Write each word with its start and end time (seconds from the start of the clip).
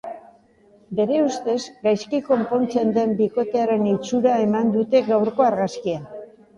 Bere 0.99 1.19
ustez, 1.25 1.57
gaizki 1.83 2.23
konpontzen 2.31 2.97
den 2.97 3.15
bikotearen 3.23 3.87
itxura 3.95 4.43
eman 4.49 4.77
dute 4.81 5.07
gaurko 5.15 5.51
argazkian. 5.55 6.15